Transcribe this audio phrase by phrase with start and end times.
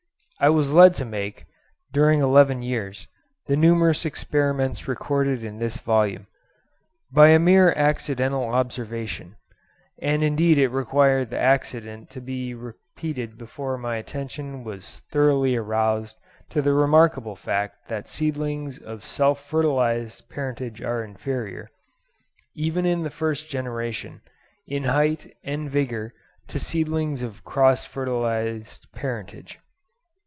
[0.43, 1.45] I was led to make,
[1.93, 3.07] during eleven years,
[3.45, 6.25] the numerous experiments recorded in this volume,
[7.13, 9.35] by a mere accidental observation;
[10.01, 16.17] and indeed it required the accident to be repeated before my attention was thoroughly aroused
[16.49, 21.69] to the remarkable fact that seedlings of self fertilised parentage are inferior,
[22.55, 24.21] even in the first generation,
[24.65, 26.15] in height and vigour
[26.47, 29.59] to seedlings of cross fertilised parentage.